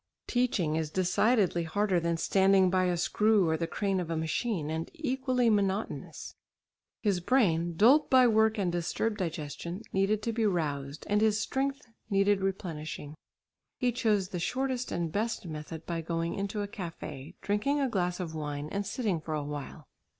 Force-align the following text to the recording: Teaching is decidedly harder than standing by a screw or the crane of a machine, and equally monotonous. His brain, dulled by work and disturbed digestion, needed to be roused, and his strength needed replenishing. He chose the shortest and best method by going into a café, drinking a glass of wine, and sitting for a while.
Teaching 0.25 0.75
is 0.77 0.89
decidedly 0.89 1.61
harder 1.61 1.99
than 1.99 2.17
standing 2.17 2.71
by 2.71 2.85
a 2.85 2.97
screw 2.97 3.47
or 3.47 3.55
the 3.55 3.67
crane 3.67 3.99
of 3.99 4.09
a 4.09 4.17
machine, 4.17 4.71
and 4.71 4.89
equally 4.95 5.47
monotonous. 5.47 6.33
His 7.03 7.19
brain, 7.19 7.75
dulled 7.75 8.09
by 8.09 8.25
work 8.25 8.57
and 8.57 8.71
disturbed 8.71 9.17
digestion, 9.17 9.83
needed 9.93 10.23
to 10.23 10.33
be 10.33 10.43
roused, 10.47 11.05
and 11.07 11.21
his 11.21 11.39
strength 11.39 11.85
needed 12.09 12.41
replenishing. 12.41 13.13
He 13.77 13.91
chose 13.91 14.29
the 14.29 14.39
shortest 14.39 14.91
and 14.91 15.11
best 15.11 15.45
method 15.45 15.85
by 15.85 16.01
going 16.01 16.33
into 16.33 16.63
a 16.63 16.67
café, 16.67 17.35
drinking 17.41 17.79
a 17.79 17.87
glass 17.87 18.19
of 18.19 18.33
wine, 18.33 18.69
and 18.69 18.87
sitting 18.87 19.21
for 19.21 19.35
a 19.35 19.43
while. 19.43 19.85